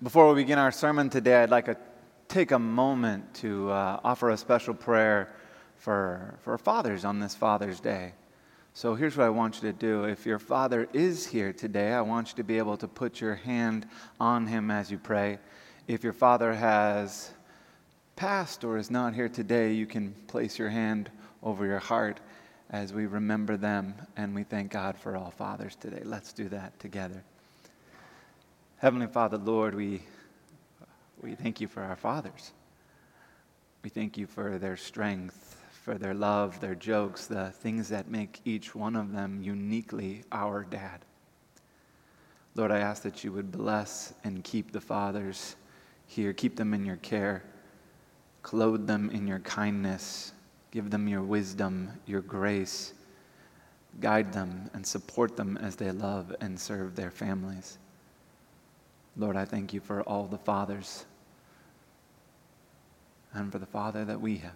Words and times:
Before 0.00 0.28
we 0.32 0.42
begin 0.42 0.60
our 0.60 0.70
sermon 0.70 1.10
today, 1.10 1.42
I'd 1.42 1.50
like 1.50 1.64
to 1.64 1.76
take 2.28 2.52
a 2.52 2.58
moment 2.58 3.34
to 3.34 3.68
uh, 3.72 3.98
offer 4.04 4.30
a 4.30 4.36
special 4.36 4.72
prayer 4.72 5.34
for, 5.74 6.38
for 6.42 6.56
fathers 6.56 7.04
on 7.04 7.18
this 7.18 7.34
Father's 7.34 7.80
Day. 7.80 8.12
So 8.74 8.94
here's 8.94 9.16
what 9.16 9.26
I 9.26 9.30
want 9.30 9.56
you 9.56 9.62
to 9.62 9.72
do. 9.72 10.04
If 10.04 10.24
your 10.24 10.38
father 10.38 10.88
is 10.92 11.26
here 11.26 11.52
today, 11.52 11.94
I 11.94 12.00
want 12.02 12.28
you 12.28 12.36
to 12.36 12.44
be 12.44 12.58
able 12.58 12.76
to 12.76 12.86
put 12.86 13.20
your 13.20 13.34
hand 13.34 13.88
on 14.20 14.46
him 14.46 14.70
as 14.70 14.88
you 14.88 14.98
pray. 14.98 15.40
If 15.88 16.04
your 16.04 16.12
father 16.12 16.54
has 16.54 17.32
passed 18.14 18.62
or 18.62 18.76
is 18.76 18.92
not 18.92 19.14
here 19.14 19.28
today, 19.28 19.72
you 19.72 19.86
can 19.86 20.14
place 20.28 20.60
your 20.60 20.70
hand 20.70 21.10
over 21.42 21.66
your 21.66 21.80
heart 21.80 22.20
as 22.70 22.92
we 22.92 23.06
remember 23.06 23.56
them 23.56 23.96
and 24.16 24.32
we 24.32 24.44
thank 24.44 24.70
God 24.70 24.96
for 24.96 25.16
all 25.16 25.32
fathers 25.32 25.74
today. 25.74 26.02
Let's 26.04 26.32
do 26.32 26.48
that 26.50 26.78
together. 26.78 27.24
Heavenly 28.80 29.08
Father, 29.08 29.38
Lord, 29.38 29.74
we, 29.74 30.02
we 31.20 31.34
thank 31.34 31.60
you 31.60 31.66
for 31.66 31.82
our 31.82 31.96
fathers. 31.96 32.52
We 33.82 33.90
thank 33.90 34.16
you 34.16 34.28
for 34.28 34.56
their 34.56 34.76
strength, 34.76 35.56
for 35.82 35.98
their 35.98 36.14
love, 36.14 36.60
their 36.60 36.76
jokes, 36.76 37.26
the 37.26 37.50
things 37.50 37.88
that 37.88 38.08
make 38.08 38.40
each 38.44 38.76
one 38.76 38.94
of 38.94 39.12
them 39.12 39.42
uniquely 39.42 40.22
our 40.30 40.62
dad. 40.62 41.00
Lord, 42.54 42.70
I 42.70 42.78
ask 42.78 43.02
that 43.02 43.24
you 43.24 43.32
would 43.32 43.50
bless 43.50 44.14
and 44.22 44.44
keep 44.44 44.70
the 44.70 44.80
fathers 44.80 45.56
here, 46.06 46.32
keep 46.32 46.54
them 46.54 46.72
in 46.72 46.84
your 46.84 46.98
care, 46.98 47.42
clothe 48.42 48.86
them 48.86 49.10
in 49.10 49.26
your 49.26 49.40
kindness, 49.40 50.30
give 50.70 50.88
them 50.90 51.08
your 51.08 51.22
wisdom, 51.22 51.90
your 52.06 52.20
grace, 52.20 52.94
guide 53.98 54.32
them 54.32 54.70
and 54.72 54.86
support 54.86 55.36
them 55.36 55.56
as 55.56 55.74
they 55.74 55.90
love 55.90 56.32
and 56.40 56.60
serve 56.60 56.94
their 56.94 57.10
families. 57.10 57.78
Lord, 59.18 59.36
I 59.36 59.44
thank 59.44 59.74
you 59.74 59.80
for 59.80 60.02
all 60.02 60.26
the 60.26 60.38
fathers 60.38 61.04
and 63.34 63.50
for 63.50 63.58
the 63.58 63.66
Father 63.66 64.04
that 64.04 64.20
we 64.20 64.38
have. 64.38 64.52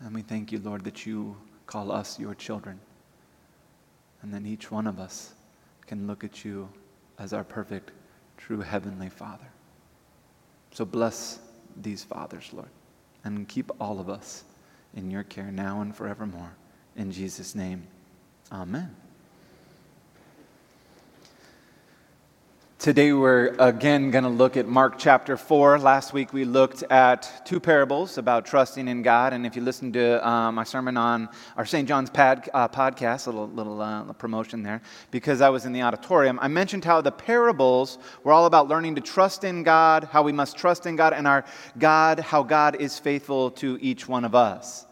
And 0.00 0.14
we 0.14 0.22
thank 0.22 0.52
you, 0.52 0.60
Lord, 0.60 0.84
that 0.84 1.04
you 1.04 1.36
call 1.66 1.90
us 1.90 2.18
your 2.18 2.34
children. 2.34 2.78
And 4.22 4.32
then 4.32 4.46
each 4.46 4.70
one 4.70 4.86
of 4.86 5.00
us 5.00 5.34
can 5.86 6.06
look 6.06 6.22
at 6.22 6.44
you 6.44 6.68
as 7.18 7.32
our 7.32 7.44
perfect, 7.44 7.90
true 8.36 8.60
Heavenly 8.60 9.08
Father. 9.08 9.48
So 10.70 10.84
bless 10.84 11.40
these 11.76 12.04
fathers, 12.04 12.50
Lord, 12.52 12.70
and 13.24 13.48
keep 13.48 13.72
all 13.80 13.98
of 13.98 14.08
us 14.08 14.44
in 14.94 15.10
your 15.10 15.24
care 15.24 15.50
now 15.50 15.80
and 15.80 15.94
forevermore. 15.94 16.54
In 16.96 17.10
Jesus' 17.10 17.54
name, 17.54 17.86
amen. 18.52 18.94
Today, 22.88 23.12
we're 23.12 23.48
again 23.58 24.10
going 24.10 24.24
to 24.24 24.30
look 24.30 24.56
at 24.56 24.66
Mark 24.66 24.94
chapter 24.96 25.36
4. 25.36 25.78
Last 25.78 26.14
week, 26.14 26.32
we 26.32 26.46
looked 26.46 26.82
at 26.84 27.44
two 27.44 27.60
parables 27.60 28.16
about 28.16 28.46
trusting 28.46 28.88
in 28.88 29.02
God. 29.02 29.34
And 29.34 29.44
if 29.44 29.54
you 29.54 29.60
listen 29.60 29.92
to 29.92 30.26
uh, 30.26 30.50
my 30.50 30.64
sermon 30.64 30.96
on 30.96 31.28
our 31.58 31.66
St. 31.66 31.86
John's 31.86 32.08
pad, 32.08 32.48
uh, 32.54 32.66
podcast, 32.66 33.26
a 33.26 33.30
little, 33.30 33.50
little 33.50 33.82
uh, 33.82 34.10
promotion 34.14 34.62
there, 34.62 34.80
because 35.10 35.42
I 35.42 35.50
was 35.50 35.66
in 35.66 35.74
the 35.74 35.82
auditorium, 35.82 36.38
I 36.40 36.48
mentioned 36.48 36.82
how 36.82 37.02
the 37.02 37.12
parables 37.12 37.98
were 38.24 38.32
all 38.32 38.46
about 38.46 38.68
learning 38.68 38.94
to 38.94 39.02
trust 39.02 39.44
in 39.44 39.64
God, 39.64 40.04
how 40.04 40.22
we 40.22 40.32
must 40.32 40.56
trust 40.56 40.86
in 40.86 40.96
God, 40.96 41.12
and 41.12 41.26
our 41.26 41.44
God, 41.78 42.20
how 42.20 42.42
God 42.42 42.80
is 42.80 42.98
faithful 42.98 43.50
to 43.50 43.76
each 43.82 44.08
one 44.08 44.24
of 44.24 44.34
us. 44.34 44.86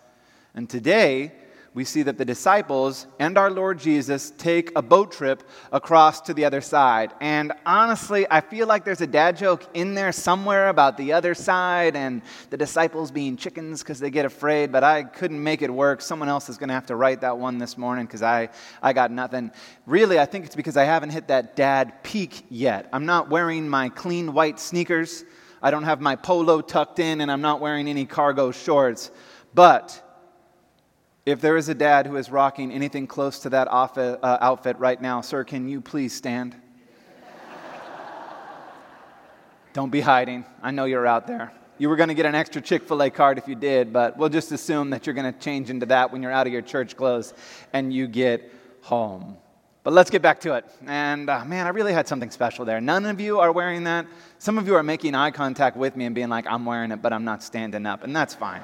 And 0.54 0.68
today, 0.68 1.32
we 1.76 1.84
see 1.84 2.02
that 2.02 2.16
the 2.16 2.24
disciples 2.24 3.06
and 3.18 3.36
our 3.36 3.50
Lord 3.50 3.78
Jesus 3.78 4.32
take 4.38 4.72
a 4.74 4.80
boat 4.80 5.12
trip 5.12 5.42
across 5.70 6.22
to 6.22 6.32
the 6.32 6.46
other 6.46 6.62
side. 6.62 7.12
And 7.20 7.52
honestly, 7.66 8.26
I 8.30 8.40
feel 8.40 8.66
like 8.66 8.86
there's 8.86 9.02
a 9.02 9.06
dad 9.06 9.36
joke 9.36 9.62
in 9.74 9.92
there 9.92 10.10
somewhere 10.10 10.70
about 10.70 10.96
the 10.96 11.12
other 11.12 11.34
side 11.34 11.94
and 11.94 12.22
the 12.48 12.56
disciples 12.56 13.10
being 13.10 13.36
chickens 13.36 13.82
because 13.82 14.00
they 14.00 14.08
get 14.08 14.24
afraid, 14.24 14.72
but 14.72 14.84
I 14.84 15.02
couldn't 15.02 15.44
make 15.44 15.60
it 15.60 15.68
work. 15.70 16.00
Someone 16.00 16.30
else 16.30 16.48
is 16.48 16.56
going 16.56 16.68
to 16.68 16.74
have 16.74 16.86
to 16.86 16.96
write 16.96 17.20
that 17.20 17.36
one 17.36 17.58
this 17.58 17.76
morning 17.76 18.06
because 18.06 18.22
I, 18.22 18.48
I 18.82 18.94
got 18.94 19.10
nothing. 19.10 19.50
Really, 19.84 20.18
I 20.18 20.24
think 20.24 20.46
it's 20.46 20.56
because 20.56 20.78
I 20.78 20.84
haven't 20.84 21.10
hit 21.10 21.28
that 21.28 21.56
dad 21.56 22.02
peak 22.02 22.46
yet. 22.48 22.88
I'm 22.90 23.04
not 23.04 23.28
wearing 23.28 23.68
my 23.68 23.90
clean 23.90 24.32
white 24.32 24.58
sneakers, 24.58 25.26
I 25.60 25.70
don't 25.70 25.84
have 25.84 26.00
my 26.00 26.16
polo 26.16 26.62
tucked 26.62 27.00
in, 27.00 27.20
and 27.20 27.30
I'm 27.30 27.42
not 27.42 27.60
wearing 27.60 27.86
any 27.86 28.06
cargo 28.06 28.50
shorts. 28.50 29.10
But 29.52 30.02
if 31.26 31.40
there 31.40 31.56
is 31.56 31.68
a 31.68 31.74
dad 31.74 32.06
who 32.06 32.16
is 32.16 32.30
rocking 32.30 32.70
anything 32.70 33.08
close 33.08 33.40
to 33.40 33.50
that 33.50 33.66
outfit, 33.68 34.20
uh, 34.22 34.38
outfit 34.40 34.78
right 34.78 35.02
now, 35.02 35.20
sir, 35.20 35.42
can 35.42 35.68
you 35.68 35.80
please 35.80 36.14
stand? 36.14 36.54
Don't 39.72 39.90
be 39.90 40.00
hiding. 40.00 40.46
I 40.62 40.70
know 40.70 40.84
you're 40.84 41.06
out 41.06 41.26
there. 41.26 41.52
You 41.78 41.90
were 41.90 41.96
going 41.96 42.08
to 42.08 42.14
get 42.14 42.24
an 42.24 42.34
extra 42.34 42.62
Chick 42.62 42.84
fil 42.84 43.02
A 43.02 43.10
card 43.10 43.36
if 43.36 43.46
you 43.48 43.56
did, 43.56 43.92
but 43.92 44.16
we'll 44.16 44.30
just 44.30 44.52
assume 44.52 44.88
that 44.90 45.04
you're 45.04 45.14
going 45.14 45.30
to 45.30 45.38
change 45.38 45.68
into 45.68 45.84
that 45.86 46.10
when 46.12 46.22
you're 46.22 46.32
out 46.32 46.46
of 46.46 46.52
your 46.52 46.62
church 46.62 46.96
clothes 46.96 47.34
and 47.72 47.92
you 47.92 48.06
get 48.06 48.50
home. 48.80 49.36
But 49.82 49.92
let's 49.92 50.10
get 50.10 50.22
back 50.22 50.40
to 50.40 50.54
it. 50.54 50.64
And 50.86 51.28
uh, 51.28 51.44
man, 51.44 51.66
I 51.66 51.70
really 51.70 51.92
had 51.92 52.08
something 52.08 52.30
special 52.30 52.64
there. 52.64 52.80
None 52.80 53.04
of 53.04 53.20
you 53.20 53.40
are 53.40 53.52
wearing 53.52 53.84
that. 53.84 54.06
Some 54.38 54.58
of 54.58 54.66
you 54.66 54.76
are 54.76 54.82
making 54.82 55.14
eye 55.16 55.32
contact 55.32 55.76
with 55.76 55.96
me 55.96 56.06
and 56.06 56.14
being 56.14 56.28
like, 56.28 56.46
I'm 56.46 56.64
wearing 56.64 56.92
it, 56.92 57.02
but 57.02 57.12
I'm 57.12 57.24
not 57.24 57.42
standing 57.42 57.84
up, 57.84 58.04
and 58.04 58.14
that's 58.14 58.34
fine. 58.34 58.62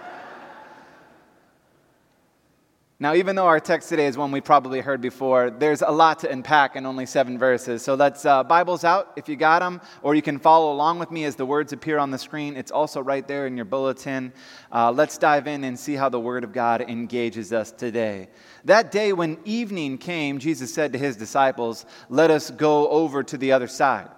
Now, 3.03 3.15
even 3.15 3.35
though 3.35 3.49
our 3.49 3.59
text 3.59 3.89
today 3.89 4.07
is 4.07 4.17
one 4.17 4.31
we 4.31 4.41
probably 4.41 4.81
heard 4.81 5.01
before, 5.01 5.51
there's 5.51 5.83
a 5.83 5.91
lot 5.91 6.21
to 6.21 6.31
unpack 6.31 6.77
in 6.77 6.87
only 6.87 7.05
seven 7.05 7.37
verses. 7.37 7.83
So 7.83 7.97
let's 7.97 8.25
uh, 8.25 8.45
Bibles 8.45 8.85
out 8.85 9.15
if 9.17 9.29
you 9.29 9.35
got 9.35 9.59
them, 9.59 9.81
or 10.05 10.15
you 10.15 10.23
can 10.23 10.39
follow 10.39 10.73
along 10.73 11.01
with 11.01 11.11
me 11.11 11.25
as 11.25 11.35
the 11.35 11.45
words 11.45 11.73
appear 11.73 11.99
on 11.99 12.13
the 12.13 12.19
screen. 12.19 12.57
It's 12.57 12.71
also 12.71 13.01
right 13.01 13.27
there 13.27 13.49
in 13.49 13.57
your 13.57 13.65
bulletin. 13.65 14.33
Uh, 14.71 14.93
let's 14.93 15.19
dive 15.19 15.49
in 15.49 15.65
and 15.65 15.77
see 15.77 15.95
how 15.95 16.11
the 16.11 16.21
Word 16.21 16.45
of 16.45 16.53
God 16.53 16.81
engages 16.81 17.53
us 17.53 17.73
today. 17.73 18.29
That 18.67 18.93
day 18.93 19.13
when 19.13 19.37
evening 19.45 19.99
came, 19.99 20.39
Jesus 20.39 20.73
said 20.73 20.93
to 20.93 20.99
his 21.01 21.17
disciples, 21.17 21.87
Let 22.09 22.31
us 22.31 22.53
go 22.53 22.89
over 22.89 23.25
to 23.25 23.37
the 23.37 23.51
other 23.51 23.67
side. 23.67 24.11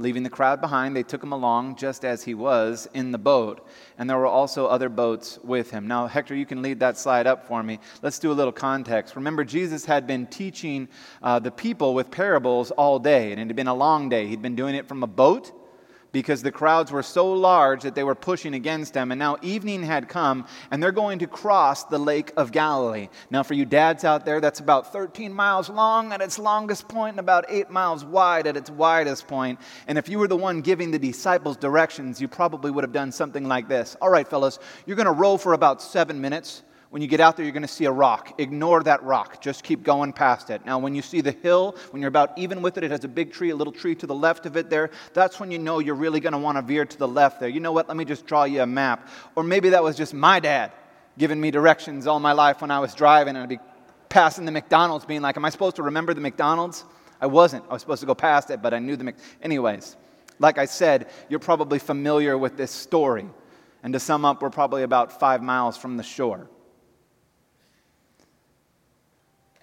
Leaving 0.00 0.22
the 0.22 0.30
crowd 0.30 0.62
behind, 0.62 0.96
they 0.96 1.02
took 1.02 1.22
him 1.22 1.32
along 1.32 1.76
just 1.76 2.06
as 2.06 2.24
he 2.24 2.32
was 2.32 2.88
in 2.94 3.12
the 3.12 3.18
boat. 3.18 3.68
And 3.98 4.08
there 4.08 4.16
were 4.16 4.26
also 4.26 4.66
other 4.66 4.88
boats 4.88 5.38
with 5.44 5.70
him. 5.70 5.86
Now, 5.86 6.06
Hector, 6.06 6.34
you 6.34 6.46
can 6.46 6.62
lead 6.62 6.80
that 6.80 6.96
slide 6.96 7.26
up 7.26 7.46
for 7.46 7.62
me. 7.62 7.78
Let's 8.00 8.18
do 8.18 8.32
a 8.32 8.32
little 8.32 8.50
context. 8.50 9.14
Remember, 9.14 9.44
Jesus 9.44 9.84
had 9.84 10.06
been 10.06 10.26
teaching 10.26 10.88
uh, 11.22 11.38
the 11.38 11.50
people 11.50 11.92
with 11.92 12.10
parables 12.10 12.70
all 12.70 12.98
day, 12.98 13.30
and 13.30 13.38
it 13.38 13.46
had 13.46 13.56
been 13.56 13.68
a 13.68 13.74
long 13.74 14.08
day. 14.08 14.26
He'd 14.26 14.40
been 14.40 14.56
doing 14.56 14.74
it 14.74 14.88
from 14.88 15.02
a 15.02 15.06
boat 15.06 15.52
because 16.12 16.42
the 16.42 16.52
crowds 16.52 16.90
were 16.90 17.02
so 17.02 17.32
large 17.32 17.82
that 17.82 17.94
they 17.94 18.04
were 18.04 18.14
pushing 18.14 18.54
against 18.54 18.94
him. 18.94 19.12
And 19.12 19.18
now 19.18 19.36
evening 19.42 19.82
had 19.82 20.08
come, 20.08 20.46
and 20.70 20.82
they're 20.82 20.92
going 20.92 21.18
to 21.20 21.26
cross 21.26 21.84
the 21.84 21.98
Lake 21.98 22.32
of 22.36 22.52
Galilee. 22.52 23.08
Now, 23.30 23.42
for 23.42 23.54
you 23.54 23.64
dads 23.64 24.04
out 24.04 24.24
there, 24.24 24.40
that's 24.40 24.60
about 24.60 24.92
13 24.92 25.32
miles 25.32 25.68
long 25.68 26.12
at 26.12 26.20
its 26.20 26.38
longest 26.38 26.88
point 26.88 27.14
and 27.14 27.20
about 27.20 27.44
8 27.48 27.70
miles 27.70 28.04
wide 28.04 28.46
at 28.46 28.56
its 28.56 28.70
widest 28.70 29.26
point. 29.26 29.60
And 29.86 29.98
if 29.98 30.08
you 30.08 30.18
were 30.18 30.28
the 30.28 30.36
one 30.36 30.60
giving 30.60 30.90
the 30.90 30.98
disciples 30.98 31.56
directions, 31.56 32.20
you 32.20 32.28
probably 32.28 32.70
would 32.70 32.84
have 32.84 32.92
done 32.92 33.12
something 33.12 33.46
like 33.46 33.68
this 33.68 33.96
All 34.00 34.10
right, 34.10 34.26
fellas, 34.26 34.58
you're 34.86 34.96
going 34.96 35.06
to 35.06 35.12
row 35.12 35.36
for 35.36 35.52
about 35.52 35.82
seven 35.82 36.20
minutes. 36.20 36.62
When 36.90 37.00
you 37.02 37.06
get 37.06 37.20
out 37.20 37.36
there, 37.36 37.44
you're 37.46 37.52
going 37.52 37.62
to 37.62 37.68
see 37.68 37.84
a 37.84 37.92
rock. 37.92 38.34
Ignore 38.38 38.82
that 38.82 39.04
rock. 39.04 39.40
Just 39.40 39.62
keep 39.62 39.84
going 39.84 40.12
past 40.12 40.50
it. 40.50 40.66
Now, 40.66 40.80
when 40.80 40.96
you 40.96 41.02
see 41.02 41.20
the 41.20 41.30
hill, 41.30 41.76
when 41.90 42.02
you're 42.02 42.08
about 42.08 42.36
even 42.36 42.62
with 42.62 42.78
it, 42.78 42.84
it 42.84 42.90
has 42.90 43.04
a 43.04 43.08
big 43.08 43.32
tree, 43.32 43.50
a 43.50 43.56
little 43.56 43.72
tree 43.72 43.94
to 43.94 44.08
the 44.08 44.14
left 44.14 44.44
of 44.44 44.56
it 44.56 44.68
there. 44.70 44.90
That's 45.14 45.38
when 45.38 45.52
you 45.52 45.58
know 45.60 45.78
you're 45.78 45.94
really 45.94 46.18
going 46.18 46.32
to 46.32 46.38
want 46.38 46.58
to 46.58 46.62
veer 46.62 46.84
to 46.84 46.98
the 46.98 47.06
left 47.06 47.38
there. 47.38 47.48
You 47.48 47.60
know 47.60 47.70
what? 47.70 47.86
Let 47.86 47.96
me 47.96 48.04
just 48.04 48.26
draw 48.26 48.42
you 48.42 48.62
a 48.62 48.66
map. 48.66 49.08
Or 49.36 49.44
maybe 49.44 49.70
that 49.70 49.84
was 49.84 49.96
just 49.96 50.12
my 50.12 50.40
dad 50.40 50.72
giving 51.16 51.40
me 51.40 51.52
directions 51.52 52.08
all 52.08 52.18
my 52.18 52.32
life 52.32 52.60
when 52.60 52.72
I 52.72 52.80
was 52.80 52.92
driving 52.92 53.36
and 53.36 53.44
I'd 53.44 53.48
be 53.48 53.60
passing 54.08 54.44
the 54.44 54.52
McDonald's 54.52 55.04
being 55.04 55.22
like, 55.22 55.36
Am 55.36 55.44
I 55.44 55.50
supposed 55.50 55.76
to 55.76 55.84
remember 55.84 56.12
the 56.12 56.20
McDonald's? 56.20 56.84
I 57.20 57.26
wasn't. 57.26 57.64
I 57.68 57.74
was 57.74 57.82
supposed 57.82 58.00
to 58.00 58.06
go 58.06 58.16
past 58.16 58.50
it, 58.50 58.62
but 58.62 58.74
I 58.74 58.80
knew 58.80 58.96
the 58.96 59.04
Mc. 59.04 59.16
Anyways, 59.42 59.96
like 60.40 60.58
I 60.58 60.64
said, 60.64 61.08
you're 61.28 61.38
probably 61.38 61.78
familiar 61.78 62.36
with 62.36 62.56
this 62.56 62.72
story. 62.72 63.28
And 63.84 63.92
to 63.92 64.00
sum 64.00 64.24
up, 64.24 64.42
we're 64.42 64.50
probably 64.50 64.82
about 64.82 65.20
five 65.20 65.40
miles 65.40 65.76
from 65.76 65.96
the 65.96 66.02
shore. 66.02 66.48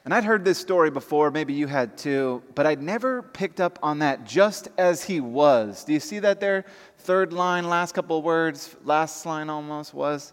And 0.07 0.13
I'd 0.13 0.24
heard 0.24 0.45
this 0.45 0.57
story 0.57 0.89
before, 0.89 1.31
maybe 1.31 1.54
you 1.54 1.68
had 1.68 1.98
too, 1.98 2.42
but 2.56 2.65
I'd 2.65 2.81
never 2.81 3.21
picked 3.21 3.59
up 3.59 3.77
on 3.83 4.00
that 4.00 4.24
just 4.24 4.69
as 4.77 5.04
he 5.04 5.19
was. 5.19 5.83
Do 5.83 5.92
you 5.92 6.00
see 6.00 6.19
that 6.19 6.39
there? 6.39 6.63
Third 7.00 7.33
line, 7.33 7.68
last 7.68 7.94
couple 7.94 8.21
words, 8.21 8.74
last 8.86 9.25
line 9.25 9.50
almost 9.50 9.94
was. 9.94 10.31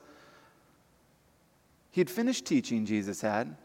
He'd 1.91 2.09
finished 2.09 2.45
teaching, 2.45 2.87
Jesus 2.87 3.21
had. 3.21 3.57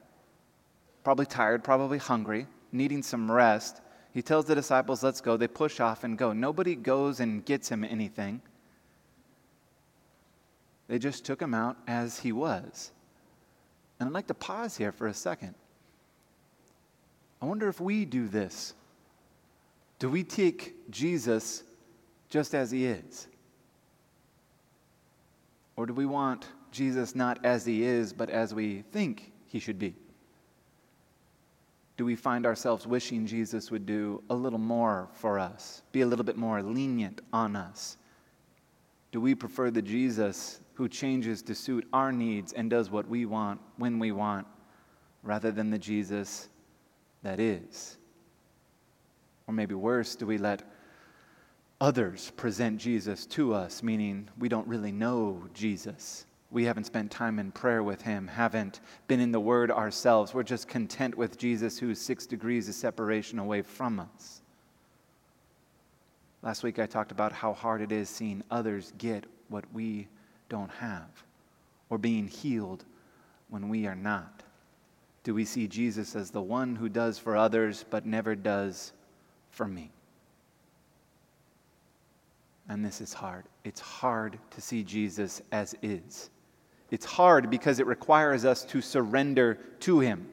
Probably 1.03 1.27
tired, 1.27 1.63
probably 1.63 1.99
hungry, 1.99 2.47
needing 2.71 3.03
some 3.03 3.31
rest. 3.31 3.79
He 4.11 4.23
tells 4.23 4.45
the 4.45 4.55
disciples, 4.55 5.03
Let's 5.03 5.21
go. 5.21 5.37
They 5.37 5.47
push 5.47 5.79
off 5.79 6.03
and 6.03 6.17
go. 6.17 6.33
Nobody 6.33 6.73
goes 6.73 7.19
and 7.19 7.45
gets 7.45 7.69
him 7.69 7.83
anything. 7.83 8.41
They 10.87 10.97
just 10.97 11.23
took 11.23 11.39
him 11.39 11.53
out 11.53 11.77
as 11.87 12.17
he 12.17 12.31
was. 12.31 12.93
And 13.99 14.09
I'd 14.09 14.13
like 14.13 14.25
to 14.25 14.33
pause 14.33 14.75
here 14.75 14.91
for 14.91 15.05
a 15.05 15.13
second. 15.13 15.53
I 17.41 17.45
wonder 17.45 17.67
if 17.69 17.79
we 17.79 18.05
do 18.05 18.27
this. 18.27 18.73
Do 19.97 20.09
we 20.09 20.23
take 20.23 20.89
Jesus 20.89 21.63
just 22.29 22.53
as 22.53 22.71
he 22.71 22.85
is? 22.85 23.27
Or 25.75 25.85
do 25.85 25.93
we 25.93 26.05
want 26.05 26.47
Jesus 26.71 27.15
not 27.15 27.43
as 27.45 27.65
he 27.65 27.83
is, 27.83 28.13
but 28.13 28.29
as 28.29 28.53
we 28.53 28.83
think 28.91 29.31
he 29.47 29.59
should 29.59 29.79
be? 29.79 29.95
Do 31.97 32.05
we 32.05 32.15
find 32.15 32.45
ourselves 32.45 32.87
wishing 32.87 33.25
Jesus 33.25 33.71
would 33.71 33.85
do 33.85 34.23
a 34.29 34.35
little 34.35 34.59
more 34.59 35.09
for 35.13 35.37
us, 35.37 35.81
be 35.91 36.01
a 36.01 36.07
little 36.07 36.23
bit 36.23 36.37
more 36.37 36.61
lenient 36.61 37.21
on 37.33 37.55
us? 37.55 37.97
Do 39.11 39.19
we 39.19 39.35
prefer 39.35 39.71
the 39.71 39.81
Jesus 39.81 40.61
who 40.75 40.87
changes 40.87 41.41
to 41.41 41.55
suit 41.55 41.87
our 41.91 42.11
needs 42.11 42.53
and 42.53 42.69
does 42.69 42.89
what 42.89 43.07
we 43.07 43.25
want 43.25 43.59
when 43.77 43.99
we 43.99 44.11
want, 44.11 44.47
rather 45.23 45.51
than 45.51 45.69
the 45.69 45.77
Jesus 45.77 46.47
that 47.23 47.39
is? 47.39 47.97
Or 49.47 49.53
maybe 49.53 49.75
worse, 49.75 50.15
do 50.15 50.25
we 50.25 50.37
let 50.37 50.63
others 51.81 52.31
present 52.35 52.77
Jesus 52.77 53.25
to 53.27 53.53
us, 53.53 53.81
meaning 53.81 54.29
we 54.37 54.49
don't 54.49 54.67
really 54.67 54.91
know 54.91 55.43
Jesus? 55.53 56.25
We 56.51 56.65
haven't 56.65 56.85
spent 56.85 57.11
time 57.11 57.39
in 57.39 57.51
prayer 57.51 57.83
with 57.83 58.01
him, 58.01 58.27
haven't 58.27 58.81
been 59.07 59.19
in 59.19 59.31
the 59.31 59.39
Word 59.39 59.71
ourselves. 59.71 60.33
We're 60.33 60.43
just 60.43 60.67
content 60.67 61.15
with 61.15 61.37
Jesus, 61.37 61.77
who's 61.77 61.99
six 61.99 62.25
degrees 62.25 62.67
of 62.67 62.75
separation 62.75 63.39
away 63.39 63.61
from 63.61 63.99
us. 63.99 64.41
Last 66.41 66.63
week 66.63 66.79
I 66.79 66.85
talked 66.85 67.11
about 67.11 67.33
how 67.33 67.53
hard 67.53 67.81
it 67.81 67.91
is 67.91 68.09
seeing 68.09 68.43
others 68.49 68.93
get 68.97 69.25
what 69.49 69.65
we 69.73 70.07
don't 70.47 70.71
have, 70.71 71.09
or 71.89 71.97
being 71.97 72.27
healed 72.27 72.85
when 73.49 73.69
we 73.69 73.85
are 73.87 73.95
not? 73.95 74.43
Do 75.23 75.33
we 75.33 75.45
see 75.45 75.67
Jesus 75.67 76.15
as 76.15 76.31
the 76.31 76.41
one 76.41 76.75
who 76.75 76.89
does 76.89 77.17
for 77.17 77.35
others 77.35 77.85
but 77.89 78.05
never 78.05 78.35
does 78.35 78.93
for 79.51 79.67
me? 79.67 79.91
And 82.69 82.85
this 82.85 83.01
is 83.01 83.13
hard. 83.13 83.45
It's 83.63 83.81
hard 83.81 84.37
to 84.51 84.61
see 84.61 84.83
Jesus 84.83 85.41
as 85.51 85.75
is. 85.81 86.29
It's 86.91 87.05
hard 87.05 87.49
because 87.49 87.79
it 87.79 87.87
requires 87.87 88.45
us 88.45 88.63
to 88.65 88.81
surrender 88.81 89.55
to 89.81 89.99
Him, 89.99 90.27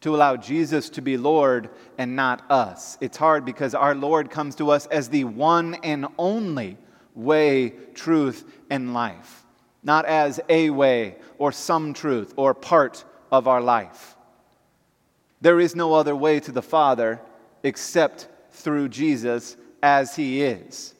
to 0.00 0.14
allow 0.14 0.36
Jesus 0.36 0.88
to 0.90 1.02
be 1.02 1.16
Lord 1.16 1.70
and 1.98 2.16
not 2.16 2.48
us. 2.50 2.96
It's 3.00 3.16
hard 3.16 3.44
because 3.44 3.74
our 3.74 3.94
Lord 3.94 4.30
comes 4.30 4.54
to 4.56 4.70
us 4.70 4.86
as 4.86 5.08
the 5.08 5.24
one 5.24 5.74
and 5.82 6.06
only 6.18 6.78
way, 7.14 7.70
truth, 7.94 8.44
and 8.70 8.94
life, 8.94 9.44
not 9.82 10.06
as 10.06 10.40
a 10.48 10.70
way 10.70 11.16
or 11.38 11.50
some 11.52 11.94
truth 11.94 12.32
or 12.36 12.54
part 12.54 13.04
of 13.30 13.48
our 13.48 13.60
life. 13.60 14.16
There 15.40 15.60
is 15.60 15.76
no 15.76 15.94
other 15.94 16.16
way 16.16 16.40
to 16.40 16.52
the 16.52 16.62
Father 16.62 17.20
except 17.62 18.28
through 18.50 18.88
Jesus 18.88 19.56
as 19.82 20.16
He 20.16 20.42
is. 20.42 20.94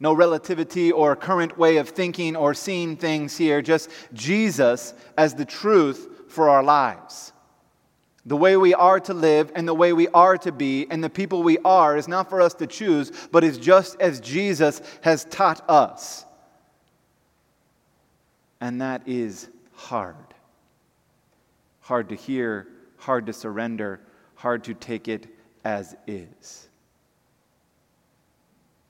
No 0.00 0.12
relativity 0.12 0.92
or 0.92 1.14
current 1.16 1.56
way 1.56 1.76
of 1.76 1.88
thinking 1.88 2.36
or 2.36 2.52
seeing 2.52 2.96
things 2.96 3.36
here, 3.36 3.62
just 3.62 3.88
Jesus 4.12 4.92
as 5.16 5.34
the 5.34 5.44
truth 5.44 6.24
for 6.28 6.48
our 6.48 6.62
lives. 6.62 7.32
The 8.26 8.36
way 8.36 8.56
we 8.56 8.74
are 8.74 9.00
to 9.00 9.14
live 9.14 9.52
and 9.54 9.68
the 9.68 9.74
way 9.74 9.92
we 9.92 10.08
are 10.08 10.38
to 10.38 10.50
be 10.50 10.86
and 10.90 11.04
the 11.04 11.10
people 11.10 11.42
we 11.42 11.58
are 11.64 11.96
is 11.96 12.08
not 12.08 12.28
for 12.28 12.40
us 12.40 12.54
to 12.54 12.66
choose, 12.66 13.12
but 13.30 13.44
is 13.44 13.58
just 13.58 14.00
as 14.00 14.20
Jesus 14.20 14.80
has 15.02 15.26
taught 15.26 15.68
us. 15.68 16.24
And 18.60 18.80
that 18.80 19.06
is 19.06 19.48
hard. 19.74 20.33
Hard 21.84 22.08
to 22.08 22.14
hear, 22.14 22.66
hard 22.96 23.26
to 23.26 23.32
surrender, 23.34 24.00
hard 24.36 24.64
to 24.64 24.72
take 24.72 25.06
it 25.06 25.26
as 25.66 25.94
is. 26.06 26.70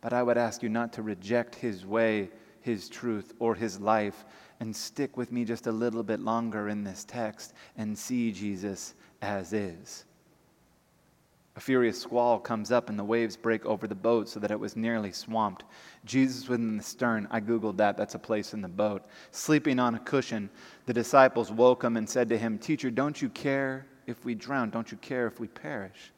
But 0.00 0.12
I 0.12 0.23
would 0.23 0.38
ask 0.38 0.62
you 0.62 0.69
not 0.69 0.93
to 0.93 1.02
reject 1.02 1.56
His 1.56 1.85
way, 1.85 2.31
His 2.61 2.88
truth, 2.88 3.32
or 3.41 3.56
His 3.56 3.81
life, 3.81 4.25
and 4.61 4.75
stick 4.75 5.17
with 5.17 5.32
me 5.32 5.44
just 5.44 5.67
a 5.67 5.73
little 5.73 6.05
bit 6.05 6.20
longer 6.20 6.69
in 6.69 6.85
this 6.85 7.05
text 7.05 7.52
and 7.76 7.99
see 7.99 8.31
Jesus 8.31 8.94
as 9.20 9.52
is. 9.52 10.05
A 11.56 11.60
furious 11.60 12.00
squall 12.00 12.40
comes 12.40 12.72
up 12.72 12.88
and 12.88 12.98
the 12.98 13.04
waves 13.04 13.36
break 13.36 13.64
over 13.64 13.86
the 13.86 13.94
boat 13.94 14.28
so 14.28 14.40
that 14.40 14.50
it 14.50 14.58
was 14.58 14.74
nearly 14.74 15.12
swamped. 15.12 15.64
Jesus 16.04 16.48
was 16.48 16.58
in 16.58 16.76
the 16.76 16.82
stern. 16.82 17.28
I 17.30 17.40
Googled 17.40 17.76
that. 17.76 17.96
That's 17.96 18.16
a 18.16 18.18
place 18.18 18.54
in 18.54 18.60
the 18.60 18.68
boat. 18.68 19.02
Sleeping 19.30 19.78
on 19.78 19.94
a 19.94 20.00
cushion, 20.00 20.50
the 20.86 20.92
disciples 20.92 21.52
woke 21.52 21.84
him 21.84 21.96
and 21.96 22.08
said 22.08 22.28
to 22.30 22.38
him, 22.38 22.58
Teacher, 22.58 22.90
don't 22.90 23.22
you 23.22 23.28
care 23.28 23.86
if 24.06 24.24
we 24.24 24.34
drown? 24.34 24.70
Don't 24.70 24.90
you 24.90 24.98
care 24.98 25.28
if 25.28 25.38
we 25.38 25.46
perish? 25.46 26.10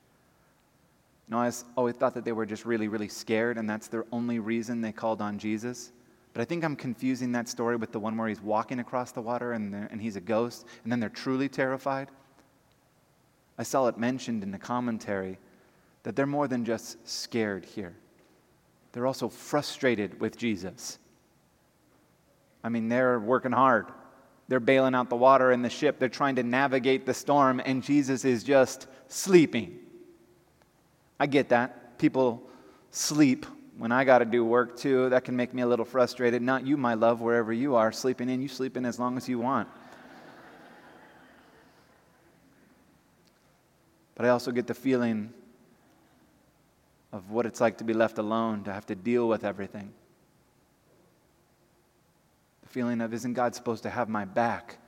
No, 1.28 1.38
I 1.38 1.52
always 1.76 1.96
thought 1.96 2.14
that 2.14 2.24
they 2.24 2.32
were 2.32 2.46
just 2.46 2.64
really, 2.64 2.88
really 2.88 3.08
scared, 3.08 3.58
and 3.58 3.68
that's 3.68 3.88
their 3.88 4.06
only 4.12 4.38
reason 4.38 4.80
they 4.80 4.92
called 4.92 5.20
on 5.20 5.38
Jesus. 5.38 5.90
But 6.32 6.40
I 6.40 6.44
think 6.44 6.64
I'm 6.64 6.76
confusing 6.76 7.32
that 7.32 7.48
story 7.48 7.76
with 7.76 7.92
the 7.92 7.98
one 7.98 8.16
where 8.16 8.28
he's 8.28 8.40
walking 8.40 8.78
across 8.78 9.10
the 9.10 9.20
water 9.20 9.52
and, 9.52 9.74
and 9.74 10.00
he's 10.00 10.16
a 10.16 10.20
ghost, 10.20 10.66
and 10.84 10.92
then 10.92 11.00
they're 11.00 11.08
truly 11.08 11.48
terrified. 11.48 12.08
I 13.58 13.62
saw 13.62 13.86
it 13.88 13.98
mentioned 13.98 14.42
in 14.42 14.50
the 14.50 14.58
commentary 14.58 15.38
that 16.02 16.14
they're 16.14 16.26
more 16.26 16.46
than 16.46 16.64
just 16.64 17.08
scared 17.08 17.64
here, 17.64 17.94
they're 18.92 19.06
also 19.06 19.28
frustrated 19.28 20.20
with 20.20 20.36
Jesus. 20.36 20.98
I 22.64 22.68
mean, 22.68 22.88
they're 22.88 23.20
working 23.20 23.52
hard. 23.52 23.86
They're 24.48 24.60
bailing 24.60 24.94
out 24.94 25.08
the 25.10 25.16
water 25.16 25.52
in 25.52 25.62
the 25.62 25.70
ship. 25.70 25.98
They're 25.98 26.08
trying 26.08 26.36
to 26.36 26.42
navigate 26.42 27.06
the 27.06 27.14
storm, 27.14 27.60
and 27.64 27.82
Jesus 27.82 28.24
is 28.24 28.44
just 28.44 28.86
sleeping. 29.08 29.78
I 31.18 31.26
get 31.26 31.48
that. 31.50 31.98
People 31.98 32.42
sleep 32.90 33.46
when 33.78 33.92
I 33.92 34.04
got 34.04 34.18
to 34.18 34.24
do 34.24 34.44
work 34.44 34.76
too. 34.76 35.08
That 35.10 35.24
can 35.24 35.36
make 35.36 35.52
me 35.52 35.62
a 35.62 35.66
little 35.66 35.84
frustrated. 35.84 36.42
Not 36.42 36.66
you, 36.66 36.76
my 36.76 36.94
love, 36.94 37.20
wherever 37.20 37.52
you 37.52 37.74
are 37.74 37.92
sleeping 37.92 38.28
in. 38.28 38.40
You 38.40 38.48
sleep 38.48 38.76
in 38.76 38.84
as 38.84 38.98
long 38.98 39.16
as 39.16 39.28
you 39.28 39.38
want. 39.38 39.68
But 44.16 44.26
I 44.26 44.30
also 44.30 44.50
get 44.50 44.66
the 44.66 44.74
feeling 44.74 45.32
of 47.12 47.30
what 47.30 47.46
it's 47.46 47.60
like 47.60 47.78
to 47.78 47.84
be 47.84 47.92
left 47.92 48.18
alone, 48.18 48.64
to 48.64 48.72
have 48.72 48.86
to 48.86 48.94
deal 48.94 49.28
with 49.28 49.44
everything. 49.44 49.92
The 52.62 52.68
feeling 52.68 53.00
of, 53.00 53.14
isn't 53.14 53.34
God 53.34 53.54
supposed 53.54 53.84
to 53.84 53.90
have 53.90 54.08
my 54.08 54.24
back? 54.24 54.78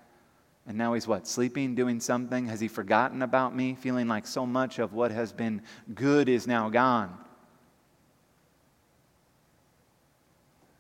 And 0.67 0.77
now 0.77 0.95
he's 0.95 1.07
what? 1.07 1.27
Sleeping, 1.27 1.75
doing 1.75 2.01
something? 2.01 2.47
Has 2.47 2.59
he 2.59 2.69
forgotten 2.69 3.23
about 3.23 3.55
me? 3.55 3.77
Feeling 3.77 4.09
like 4.09 4.27
so 4.27 4.45
much 4.45 4.79
of 4.79 4.93
what 4.93 5.11
has 5.13 5.33
been 5.33 5.63
good 5.95 6.29
is 6.29 6.47
now 6.47 6.69
gone. 6.69 7.17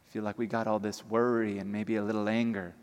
feel 0.08 0.22
like 0.22 0.38
we 0.38 0.46
got 0.46 0.66
all 0.66 0.78
this 0.78 1.04
worry 1.04 1.58
and 1.58 1.70
maybe 1.70 1.96
a 1.96 2.02
little 2.02 2.28
anger 2.28 2.74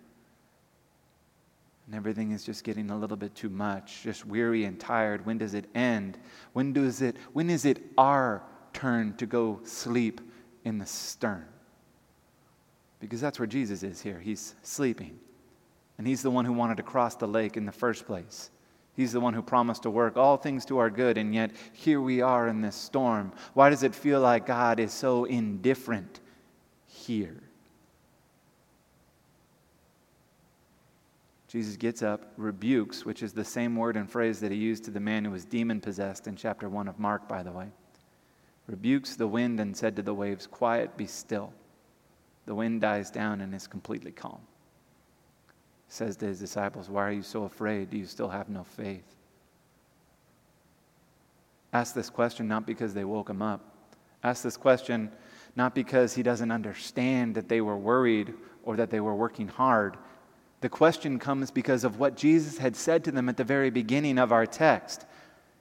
and 1.86 1.96
everything 1.96 2.32
is 2.32 2.44
just 2.44 2.63
getting 2.63 2.89
a 2.89 2.98
little 2.98 3.18
bit 3.18 3.36
too 3.36 3.50
much, 3.50 4.01
just 4.04 4.25
weary 4.25 4.65
and 4.65 4.80
tired. 4.80 5.25
When 5.25 5.38
does 5.38 5.54
it 5.54 5.65
end? 5.75 6.18
When 6.54 6.74
does 6.74 7.01
it 7.01 7.15
when 7.34 7.50
is 7.50 7.65
it 7.65 7.82
our 7.98 8.44
turn 8.74 9.15
to 9.18 9.25
go 9.25 9.60
sleep 9.63 10.22
in 10.63 10.77
the 10.77 10.86
stern? 10.86 11.46
Because 13.00 13.22
that's 13.22 13.39
where 13.39 13.48
Jesus 13.48 13.84
is 13.84 14.01
here. 14.01 14.20
He's 14.20 14.56
sleeping. 14.63 15.20
And 15.98 16.08
he's 16.08 16.22
the 16.22 16.32
one 16.32 16.44
who 16.44 16.54
wanted 16.54 16.77
to 16.77 16.84
cross 16.84 17.15
the 17.15 17.27
lake 17.27 17.56
in 17.56 17.65
the 17.65 17.72
first 17.72 18.06
place. 18.06 18.50
He's 18.96 19.12
the 19.12 19.20
one 19.20 19.34
who 19.34 19.42
promised 19.42 19.84
to 19.84 19.89
work 19.89 20.18
all 20.18 20.38
things 20.38 20.65
to 20.65 20.77
our 20.77 20.89
good, 20.89 21.18
and 21.18 21.34
yet 21.36 21.51
here 21.74 22.01
we 22.01 22.22
are 22.22 22.48
in 22.48 22.62
this 22.62 22.75
storm. 22.75 23.34
Why 23.54 23.70
does 23.70 23.84
it 23.84 23.94
feel 23.94 24.22
like 24.22 24.46
God 24.46 24.80
is 24.80 24.94
so 24.94 25.25
indifferent 25.25 26.22
here? 26.88 27.44
Jesus 31.47 31.77
gets 31.77 32.01
up, 32.01 32.33
rebukes, 32.37 33.05
which 33.05 33.21
is 33.21 33.33
the 33.33 33.45
same 33.45 33.75
word 33.75 33.95
and 33.95 34.09
phrase 34.09 34.39
that 34.39 34.51
he 34.51 34.57
used 34.57 34.83
to 34.85 34.91
the 34.91 34.99
man 34.99 35.23
who 35.23 35.31
was 35.31 35.45
demon 35.45 35.79
possessed 35.79 36.27
in 36.27 36.35
chapter 36.35 36.67
1 36.69 36.87
of 36.87 36.99
Mark, 36.99 37.27
by 37.27 37.43
the 37.43 37.51
way. 37.51 37.67
Rebukes 38.67 39.15
the 39.15 39.27
wind 39.27 39.59
and 39.59 39.77
said 39.77 39.95
to 39.95 40.01
the 40.01 40.13
waves, 40.13 40.47
Quiet, 40.47 40.97
be 40.97 41.05
still. 41.05 41.53
The 42.47 42.55
wind 42.55 42.81
dies 42.81 43.11
down 43.11 43.41
and 43.41 43.53
is 43.53 43.67
completely 43.67 44.11
calm. 44.11 44.41
says 45.87 46.15
to 46.17 46.25
his 46.25 46.39
disciples, 46.39 46.89
Why 46.89 47.07
are 47.07 47.11
you 47.11 47.21
so 47.21 47.43
afraid? 47.43 47.91
Do 47.91 47.97
you 47.97 48.05
still 48.05 48.29
have 48.29 48.49
no 48.49 48.63
faith? 48.63 49.15
Ask 51.73 51.93
this 51.93 52.09
question 52.09 52.47
not 52.47 52.65
because 52.65 52.93
they 52.93 53.03
woke 53.03 53.29
him 53.29 53.41
up. 53.41 53.61
Ask 54.23 54.43
this 54.43 54.57
question 54.57 55.11
not 55.55 55.75
because 55.75 56.15
he 56.15 56.23
doesn't 56.23 56.51
understand 56.51 57.35
that 57.35 57.49
they 57.49 57.61
were 57.61 57.77
worried 57.77 58.33
or 58.63 58.75
that 58.77 58.89
they 58.89 58.99
were 58.99 59.15
working 59.15 59.47
hard 59.47 59.97
the 60.65 60.69
question 60.69 61.19
comes 61.19 61.51
because 61.51 61.84
of 61.84 62.00
what 62.00 62.17
Jesus 62.17 62.57
had 62.57 62.75
said 62.75 63.03
to 63.03 63.12
them 63.12 63.29
at 63.29 63.38
the 63.38 63.43
very 63.43 63.69
beginning 63.69 64.17
of 64.17 64.31
our 64.31 64.48
text. 64.48 65.05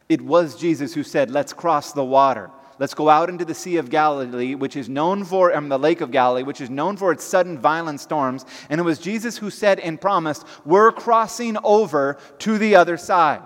It 0.08 0.22
was 0.22 0.58
Jesus 0.58 0.94
who 0.94 1.02
said, 1.02 1.30
Let's 1.30 1.52
cross 1.52 1.92
the 1.92 2.02
water. 2.02 2.50
Let's 2.78 2.94
go 2.94 3.10
out 3.10 3.28
into 3.28 3.44
the 3.44 3.54
Sea 3.54 3.76
of 3.76 3.90
Galilee, 3.90 4.54
which 4.54 4.76
is 4.76 4.88
known 4.88 5.22
for, 5.22 5.54
um, 5.54 5.68
the 5.68 5.78
Lake 5.78 6.00
of 6.00 6.10
Galilee, 6.10 6.42
which 6.42 6.62
is 6.62 6.70
known 6.70 6.96
for 6.96 7.12
its 7.12 7.22
sudden 7.22 7.58
violent 7.58 8.00
storms. 8.00 8.46
And 8.70 8.80
it 8.80 8.84
was 8.84 8.98
Jesus 8.98 9.36
who 9.36 9.50
said 9.50 9.78
and 9.78 10.00
promised, 10.00 10.46
We're 10.64 10.90
crossing 10.90 11.58
over 11.62 12.16
to 12.38 12.56
the 12.56 12.76
other 12.76 12.96
side. 12.96 13.42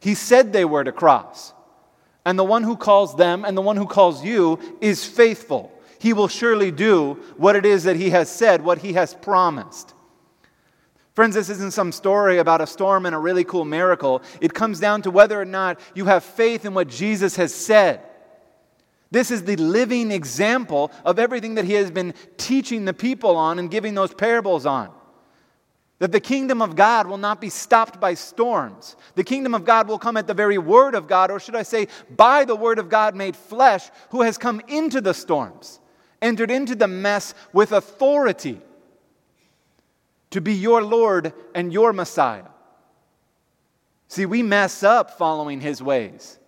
He 0.00 0.16
said 0.16 0.52
they 0.52 0.64
were 0.64 0.82
to 0.82 0.90
cross. 0.90 1.54
And 2.24 2.36
the 2.36 2.42
one 2.42 2.64
who 2.64 2.76
calls 2.76 3.14
them 3.14 3.44
and 3.44 3.56
the 3.56 3.62
one 3.62 3.76
who 3.76 3.86
calls 3.86 4.24
you 4.24 4.58
is 4.80 5.04
faithful. 5.04 5.70
He 6.00 6.12
will 6.12 6.26
surely 6.26 6.72
do 6.72 7.20
what 7.36 7.54
it 7.54 7.64
is 7.64 7.84
that 7.84 7.94
he 7.94 8.10
has 8.10 8.28
said, 8.28 8.64
what 8.64 8.78
he 8.78 8.94
has 8.94 9.14
promised. 9.14 9.94
Friends, 11.14 11.34
this 11.34 11.50
isn't 11.50 11.72
some 11.72 11.92
story 11.92 12.38
about 12.38 12.60
a 12.60 12.66
storm 12.66 13.04
and 13.04 13.14
a 13.14 13.18
really 13.18 13.44
cool 13.44 13.64
miracle. 13.64 14.22
It 14.40 14.54
comes 14.54 14.78
down 14.78 15.02
to 15.02 15.10
whether 15.10 15.40
or 15.40 15.44
not 15.44 15.80
you 15.94 16.04
have 16.04 16.22
faith 16.22 16.64
in 16.64 16.72
what 16.72 16.88
Jesus 16.88 17.36
has 17.36 17.52
said. 17.52 18.00
This 19.10 19.32
is 19.32 19.42
the 19.42 19.56
living 19.56 20.12
example 20.12 20.92
of 21.04 21.18
everything 21.18 21.56
that 21.56 21.64
he 21.64 21.72
has 21.74 21.90
been 21.90 22.14
teaching 22.36 22.84
the 22.84 22.94
people 22.94 23.36
on 23.36 23.58
and 23.58 23.70
giving 23.70 23.94
those 23.94 24.14
parables 24.14 24.66
on. 24.66 24.90
That 25.98 26.12
the 26.12 26.20
kingdom 26.20 26.62
of 26.62 26.76
God 26.76 27.08
will 27.08 27.18
not 27.18 27.40
be 27.40 27.50
stopped 27.50 28.00
by 28.00 28.14
storms. 28.14 28.94
The 29.16 29.24
kingdom 29.24 29.52
of 29.52 29.64
God 29.64 29.88
will 29.88 29.98
come 29.98 30.16
at 30.16 30.28
the 30.28 30.32
very 30.32 30.58
word 30.58 30.94
of 30.94 31.08
God, 31.08 31.30
or 31.30 31.40
should 31.40 31.56
I 31.56 31.64
say, 31.64 31.88
by 32.16 32.44
the 32.44 32.56
word 32.56 32.78
of 32.78 32.88
God 32.88 33.16
made 33.16 33.34
flesh, 33.34 33.90
who 34.10 34.22
has 34.22 34.38
come 34.38 34.62
into 34.68 35.00
the 35.00 35.12
storms, 35.12 35.80
entered 36.22 36.52
into 36.52 36.76
the 36.76 36.88
mess 36.88 37.34
with 37.52 37.72
authority 37.72 38.60
to 40.30 40.40
be 40.40 40.54
your 40.54 40.82
Lord 40.82 41.32
and 41.54 41.72
your 41.72 41.92
Messiah. 41.92 42.46
See, 44.08 44.26
we 44.26 44.42
mess 44.42 44.82
up 44.82 45.18
following 45.18 45.60
his 45.60 45.82
ways. 45.82 46.38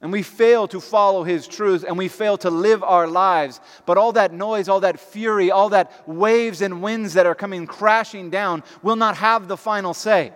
And 0.00 0.12
we 0.12 0.22
fail 0.22 0.66
to 0.68 0.80
follow 0.80 1.24
his 1.24 1.46
truths 1.46 1.84
and 1.84 1.98
we 1.98 2.08
fail 2.08 2.38
to 2.38 2.50
live 2.50 2.82
our 2.82 3.06
lives. 3.06 3.60
But 3.84 3.98
all 3.98 4.12
that 4.12 4.32
noise, 4.32 4.68
all 4.68 4.80
that 4.80 4.98
fury, 4.98 5.50
all 5.50 5.68
that 5.70 6.08
waves 6.08 6.62
and 6.62 6.82
winds 6.82 7.14
that 7.14 7.26
are 7.26 7.34
coming 7.34 7.66
crashing 7.66 8.30
down 8.30 8.62
will 8.82 8.96
not 8.96 9.16
have 9.16 9.46
the 9.46 9.58
final 9.58 9.92
say. 9.92 10.32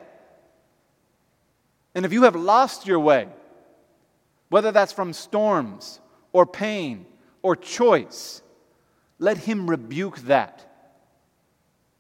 And 1.95 2.05
if 2.05 2.13
you 2.13 2.25
have 2.25 2.37
lost 2.37 2.87
your 2.87 3.01
way, 3.01 3.29
whether 4.51 4.71
that's 4.71 4.93
from 4.93 5.13
storms 5.13 6.01
or 6.33 6.45
pain 6.45 7.07
or 7.41 7.57
choice, 7.57 8.43
let 9.19 9.39
him 9.39 9.71
rebuke 9.71 10.19
that. 10.23 10.74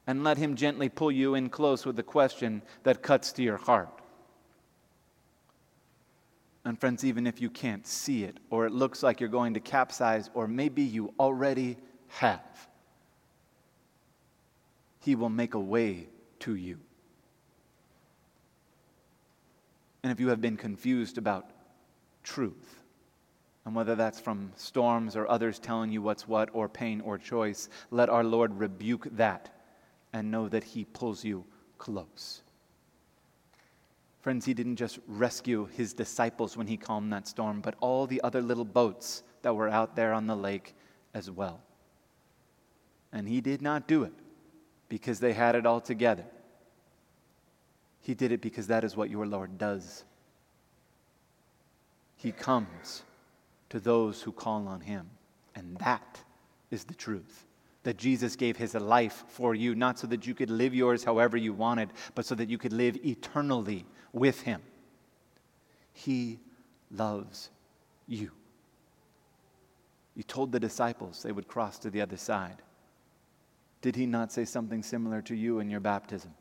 And 0.06 0.22
let 0.22 0.36
him 0.36 0.54
gently 0.54 0.88
pull 0.88 1.10
you 1.10 1.34
in 1.34 1.48
close 1.48 1.86
with 1.86 1.96
the 1.96 2.02
question 2.02 2.62
that 2.82 3.02
cuts 3.02 3.32
to 3.32 3.42
your 3.42 3.56
heart. 3.56 4.00
And, 6.66 6.78
friends, 6.78 7.04
even 7.04 7.26
if 7.26 7.40
you 7.40 7.50
can't 7.50 7.86
see 7.86 8.24
it, 8.24 8.38
or 8.50 8.66
it 8.66 8.72
looks 8.72 9.02
like 9.02 9.20
you're 9.20 9.28
going 9.28 9.54
to 9.54 9.60
capsize, 9.60 10.30
or 10.34 10.46
maybe 10.46 10.82
you 10.82 11.12
already 11.18 11.76
have, 12.08 12.68
He 15.00 15.14
will 15.14 15.28
make 15.28 15.54
a 15.54 15.60
way 15.60 16.08
to 16.40 16.54
you. 16.54 16.78
And 20.02 20.12
if 20.12 20.20
you 20.20 20.28
have 20.28 20.40
been 20.40 20.56
confused 20.56 21.16
about 21.16 21.50
truth, 22.22 22.82
and 23.64 23.74
whether 23.74 23.94
that's 23.94 24.20
from 24.20 24.52
storms 24.56 25.16
or 25.16 25.28
others 25.30 25.58
telling 25.58 25.90
you 25.90 26.02
what's 26.02 26.28
what, 26.28 26.50
or 26.52 26.68
pain 26.68 27.00
or 27.00 27.16
choice, 27.16 27.70
let 27.90 28.10
our 28.10 28.24
Lord 28.24 28.58
rebuke 28.58 29.08
that 29.12 29.50
and 30.14 30.30
know 30.30 30.48
that 30.48 30.64
He 30.64 30.86
pulls 30.86 31.22
you 31.22 31.44
close. 31.76 32.40
Friends, 34.24 34.46
he 34.46 34.54
didn't 34.54 34.76
just 34.76 35.00
rescue 35.06 35.66
his 35.66 35.92
disciples 35.92 36.56
when 36.56 36.66
he 36.66 36.78
calmed 36.78 37.12
that 37.12 37.28
storm, 37.28 37.60
but 37.60 37.74
all 37.80 38.06
the 38.06 38.22
other 38.22 38.40
little 38.40 38.64
boats 38.64 39.22
that 39.42 39.54
were 39.54 39.68
out 39.68 39.96
there 39.96 40.14
on 40.14 40.26
the 40.26 40.34
lake 40.34 40.74
as 41.12 41.30
well. 41.30 41.60
And 43.12 43.28
he 43.28 43.42
did 43.42 43.60
not 43.60 43.86
do 43.86 44.02
it 44.04 44.14
because 44.88 45.20
they 45.20 45.34
had 45.34 45.54
it 45.54 45.66
all 45.66 45.78
together. 45.78 46.24
He 48.00 48.14
did 48.14 48.32
it 48.32 48.40
because 48.40 48.66
that 48.68 48.82
is 48.82 48.96
what 48.96 49.10
your 49.10 49.26
Lord 49.26 49.58
does. 49.58 50.04
He 52.16 52.32
comes 52.32 53.02
to 53.68 53.78
those 53.78 54.22
who 54.22 54.32
call 54.32 54.66
on 54.68 54.80
him. 54.80 55.10
And 55.54 55.76
that 55.80 56.18
is 56.70 56.84
the 56.84 56.94
truth. 56.94 57.44
That 57.84 57.96
Jesus 57.96 58.36
gave 58.36 58.56
his 58.56 58.74
life 58.74 59.24
for 59.28 59.54
you, 59.54 59.74
not 59.74 59.98
so 59.98 60.06
that 60.08 60.26
you 60.26 60.34
could 60.34 60.50
live 60.50 60.74
yours 60.74 61.04
however 61.04 61.36
you 61.36 61.52
wanted, 61.52 61.90
but 62.14 62.26
so 62.26 62.34
that 62.34 62.50
you 62.50 62.58
could 62.58 62.72
live 62.72 62.96
eternally 63.04 63.86
with 64.12 64.42
him. 64.42 64.60
He 65.92 66.40
loves 66.90 67.50
you. 68.06 68.30
You 70.16 70.22
told 70.22 70.52
the 70.52 70.60
disciples 70.60 71.22
they 71.22 71.32
would 71.32 71.48
cross 71.48 71.78
to 71.80 71.90
the 71.90 72.00
other 72.00 72.16
side. 72.16 72.62
Did 73.82 73.96
he 73.96 74.06
not 74.06 74.32
say 74.32 74.44
something 74.44 74.82
similar 74.82 75.20
to 75.22 75.34
you 75.34 75.58
in 75.58 75.68
your 75.68 75.80
baptism? 75.80 76.34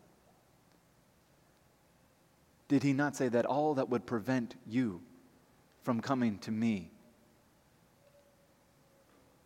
Did 2.70 2.84
he 2.84 2.94
not 2.94 3.16
say 3.16 3.28
that 3.28 3.46
all 3.46 3.74
that 3.74 3.90
would 3.90 4.06
prevent 4.06 4.56
you 4.66 5.02
from 5.82 6.00
coming 6.00 6.38
to 6.40 6.52
me, 6.52 6.90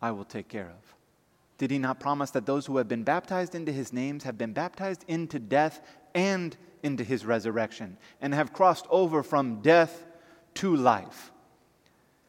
I 0.01 0.11
will 0.11 0.25
take 0.25 0.47
care 0.47 0.69
of? 0.69 0.96
Did 1.57 1.71
he 1.71 1.79
not 1.79 1.99
promise 1.99 2.31
that 2.31 2.45
those 2.45 2.65
who 2.65 2.77
have 2.77 2.87
been 2.87 3.03
baptized 3.03 3.55
into 3.55 3.71
his 3.71 3.91
names 3.91 4.23
have 4.23 4.37
been 4.37 4.53
baptized 4.53 5.03
into 5.07 5.39
death 5.39 5.81
and 6.13 6.55
into 6.83 7.03
his 7.03 7.25
resurrection 7.25 7.97
and 8.21 8.33
have 8.33 8.53
crossed 8.53 8.85
over 8.89 9.23
from 9.23 9.61
death 9.61 10.05
to 10.55 10.75
life. 10.75 11.31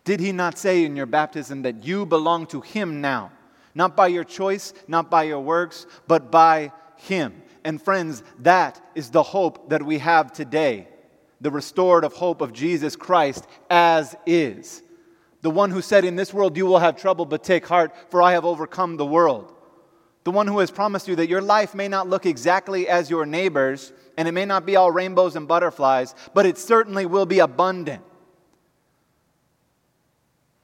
Did 0.05 0.21
he 0.21 0.33
not 0.33 0.59
say 0.59 0.85
in 0.85 0.97
your 0.97 1.07
baptism 1.07 1.63
that 1.63 1.85
you 1.85 2.07
belong 2.07 2.47
to 2.49 2.61
him 2.61 3.01
now? 3.01 3.33
Not 3.75 3.97
by 3.97 4.09
your 4.09 4.25
choice, 4.25 4.73
not 4.87 5.11
by 5.11 5.25
your 5.25 5.41
works, 5.41 5.87
but 6.07 6.31
by 6.31 6.73
him. 6.97 7.43
And 7.65 7.81
friends, 7.81 8.23
that 8.41 8.81
is 8.95 9.11
the 9.11 9.23
hope 9.23 9.71
that 9.71 9.83
we 9.83 9.99
have 9.99 10.33
today 10.33 10.89
the 11.41 11.51
restorative 11.53 12.13
hope 12.15 12.41
of 12.41 12.53
Jesus 12.53 12.97
Christ 12.97 13.47
as 13.71 14.17
is. 14.27 14.83
The 15.43 15.51
one 15.51 15.71
who 15.71 15.83
said, 15.83 16.05
In 16.05 16.17
this 16.17 16.35
world 16.35 16.57
you 16.57 16.67
will 16.67 16.79
have 16.79 16.97
trouble, 16.97 17.25
but 17.25 17.45
take 17.45 17.67
heart, 17.67 17.95
for 18.11 18.23
I 18.23 18.33
have 18.33 18.45
overcome 18.45 18.97
the 18.97 19.07
world. 19.07 19.55
The 20.25 20.33
one 20.33 20.47
who 20.47 20.59
has 20.59 20.71
promised 20.71 21.09
you 21.09 21.17
that 21.17 21.29
your 21.29 21.41
life 21.41 21.75
may 21.75 21.89
not 21.89 22.09
look 22.09 22.27
exactly 22.27 22.89
as 22.89 23.09
your 23.09 23.25
neighbor's, 23.25 23.93
and 24.17 24.27
it 24.27 24.33
may 24.33 24.45
not 24.45 24.67
be 24.67 24.77
all 24.77 24.91
rainbows 24.91 25.37
and 25.37 25.47
butterflies, 25.47 26.15
but 26.35 26.45
it 26.45 26.59
certainly 26.59 27.07
will 27.07 27.27
be 27.27 27.39
abundant. 27.39 28.03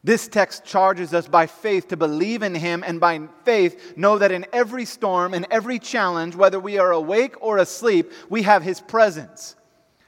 This 0.02 0.28
text 0.28 0.64
charges 0.64 1.14
us 1.14 1.26
by 1.26 1.46
faith 1.46 1.88
to 1.88 1.96
believe 1.96 2.42
in 2.42 2.54
Him, 2.54 2.84
and 2.86 3.00
by 3.00 3.18
faith 3.44 3.96
know 3.96 4.18
that 4.18 4.32
in 4.32 4.44
every 4.52 4.84
storm 4.84 5.32
and 5.32 5.46
every 5.50 5.78
challenge, 5.78 6.36
whether 6.36 6.60
we 6.60 6.76
are 6.76 6.92
awake 6.92 7.34
or 7.40 7.56
asleep, 7.56 8.12
we 8.28 8.42
have 8.42 8.62
His 8.62 8.82
presence. 8.82 9.56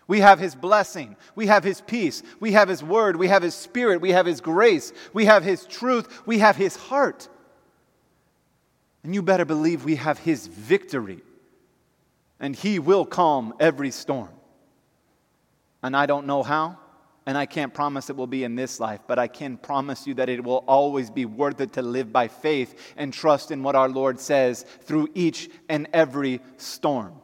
We 0.08 0.20
have 0.20 0.38
His 0.38 0.54
blessing. 0.54 1.16
We 1.34 1.46
have 1.46 1.64
His 1.64 1.80
peace. 1.80 2.22
We 2.40 2.52
have 2.52 2.68
His 2.68 2.82
word. 2.82 3.16
We 3.16 3.28
have 3.28 3.42
His 3.42 3.54
spirit. 3.54 4.00
We 4.00 4.12
have 4.12 4.26
His 4.26 4.40
grace. 4.40 4.92
We 5.12 5.25
have 5.25 5.42
His 5.42 5.64
truth. 5.64 6.26
We 6.26 6.38
have 6.38 6.56
His 6.56 6.76
heart. 6.76 7.28
And 9.02 9.14
you 9.14 9.22
better 9.22 9.44
believe 9.44 9.84
we 9.84 9.96
have 9.96 10.18
His 10.18 10.46
victory 10.46 11.22
and 12.40 12.54
He 12.54 12.78
will 12.78 13.04
calm 13.04 13.54
every 13.60 13.90
storm. 13.90 14.28
And 15.82 15.96
I 15.96 16.06
don't 16.06 16.26
know 16.26 16.42
how, 16.42 16.78
and 17.26 17.36
I 17.36 17.46
can't 17.46 17.72
promise 17.72 18.10
it 18.10 18.16
will 18.16 18.26
be 18.26 18.44
in 18.44 18.54
this 18.54 18.80
life, 18.80 19.00
but 19.06 19.18
I 19.18 19.28
can 19.28 19.56
promise 19.56 20.06
you 20.06 20.14
that 20.14 20.28
it 20.28 20.42
will 20.42 20.64
always 20.66 21.10
be 21.10 21.25
worth 21.25 21.60
it 21.60 21.72
to 21.75 21.82
live 21.82 22.12
by 22.12 22.28
faith 22.28 22.94
and 22.96 23.12
trust 23.12 23.50
in 23.50 23.62
what 23.62 23.76
our 23.76 23.88
Lord 23.88 24.20
says 24.20 24.64
through 24.82 25.08
each 25.14 25.48
and 25.68 25.88
every 25.92 26.40
storm. 26.56 27.14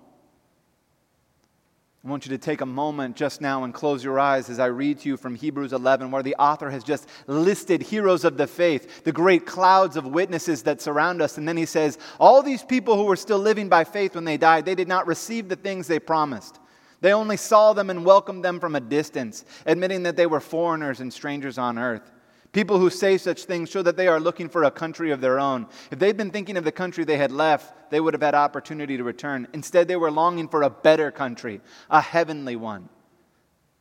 I 2.05 2.09
want 2.09 2.27
you 2.27 2.31
to 2.31 2.39
take 2.39 2.63
a 2.63 2.67
moment 2.67 3.15
just 3.15 3.41
now 3.41 3.63
and 3.63 3.73
close 3.73 4.03
your 4.03 4.19
eyes 4.19 4.51
as 4.51 4.59
I 4.59 4.67
read 4.67 4.99
to 5.01 5.09
you 5.09 5.17
from 5.17 5.37
Hebrews 5.37 5.73
11, 5.73 6.11
where 6.11 6.25
the 6.25 6.35
author 6.35 6.69
has 6.69 6.83
just 6.83 7.09
listed 7.29 7.81
heroes 7.81 8.25
of 8.25 8.37
the 8.37 8.49
faith, 8.49 9.05
the 9.05 9.13
great 9.13 9.47
clouds 9.47 9.97
of 9.97 10.05
witnesses 10.05 10.65
that 10.65 10.81
surround 10.81 11.23
us. 11.23 11.39
And 11.39 11.47
then 11.47 11.57
he 11.57 11.65
says, 11.65 11.99
All 12.19 12.43
these 12.43 12.65
people 12.65 12.97
who 12.97 13.05
were 13.05 13.15
still 13.15 13.39
living 13.39 13.69
by 13.69 13.85
faith 13.85 14.17
when 14.17 14.25
they 14.25 14.37
died, 14.37 14.65
they 14.65 14.75
did 14.75 14.89
not 14.89 15.07
receive 15.07 15.49
the 15.49 15.55
things 15.55 15.87
they 15.87 16.01
promised. 16.01 16.59
They 17.03 17.13
only 17.13 17.37
saw 17.37 17.73
them 17.73 17.89
and 17.89 18.05
welcomed 18.05 18.45
them 18.45 18.59
from 18.59 18.75
a 18.75 18.81
distance, 18.81 19.45
admitting 19.65 20.03
that 20.03 20.17
they 20.17 20.27
were 20.27 20.41
foreigners 20.41 20.99
and 20.99 21.13
strangers 21.13 21.57
on 21.57 21.79
earth. 21.79 22.11
People 22.53 22.79
who 22.79 22.91
say 22.91 23.17
such 23.17 23.45
things 23.45 23.71
show 23.71 23.81
that 23.81 23.97
they 23.97 24.09
are 24.09 24.21
looking 24.21 24.51
for 24.51 24.65
a 24.65 24.71
country 24.71 25.11
of 25.11 25.23
their 25.23 25.41
own. 25.41 25.67
If 25.91 25.99
they'd 25.99 26.17
been 26.19 26.31
thinking 26.31 26.59
of 26.59 26.65
the 26.65 26.73
country 26.73 27.03
they 27.03 27.17
had 27.17 27.33
left, 27.33 27.91
they 27.91 27.99
would 27.99 28.13
have 28.13 28.23
had 28.23 28.35
opportunity 28.35 28.99
to 28.99 29.05
return. 29.05 29.49
Instead, 29.55 29.89
they 29.89 29.97
were 29.97 30.11
longing 30.11 30.49
for 30.49 30.63
a 30.63 30.71
better 30.71 31.11
country, 31.11 31.63
a 31.89 32.01
heavenly 32.01 32.57
one. 32.57 32.91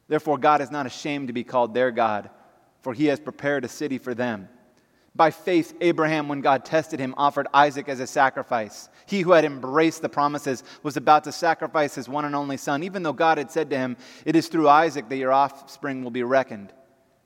Therefore, 0.07 0.37
God 0.37 0.61
is 0.61 0.71
not 0.71 0.85
ashamed 0.85 1.27
to 1.27 1.33
be 1.33 1.43
called 1.43 1.73
their 1.73 1.91
God, 1.91 2.29
for 2.81 2.93
he 2.93 3.05
has 3.07 3.19
prepared 3.19 3.65
a 3.65 3.69
city 3.69 3.97
for 3.97 4.13
them. 4.13 4.47
By 5.13 5.31
faith, 5.31 5.75
Abraham, 5.81 6.29
when 6.29 6.39
God 6.39 6.63
tested 6.63 6.97
him, 6.97 7.13
offered 7.17 7.47
Isaac 7.53 7.89
as 7.89 7.99
a 7.99 8.07
sacrifice. 8.07 8.87
He 9.05 9.21
who 9.21 9.33
had 9.33 9.43
embraced 9.43 10.01
the 10.01 10.07
promises 10.07 10.63
was 10.83 10.95
about 10.95 11.25
to 11.25 11.33
sacrifice 11.33 11.95
his 11.95 12.07
one 12.07 12.23
and 12.23 12.35
only 12.35 12.55
son, 12.55 12.83
even 12.83 13.03
though 13.03 13.11
God 13.11 13.37
had 13.37 13.51
said 13.51 13.69
to 13.71 13.77
him, 13.77 13.97
It 14.23 14.37
is 14.37 14.47
through 14.47 14.69
Isaac 14.69 15.09
that 15.09 15.17
your 15.17 15.33
offspring 15.33 16.03
will 16.03 16.11
be 16.11 16.23
reckoned. 16.23 16.71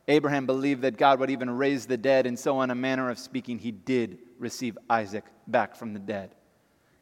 Abraham 0.07 0.45
believed 0.45 0.83
that 0.83 0.97
God 0.97 1.19
would 1.19 1.29
even 1.29 1.49
raise 1.49 1.85
the 1.85 1.97
dead, 1.97 2.27
and 2.27 2.37
so, 2.37 2.61
in 2.61 2.69
a 2.69 2.75
manner 2.75 3.09
of 3.09 3.17
speaking, 3.17 3.57
he 3.57 3.71
did 3.71 4.19
receive 4.37 4.77
Isaac 4.89 5.25
back 5.47 5.75
from 5.75 5.93
the 5.93 5.99
dead. 5.99 6.35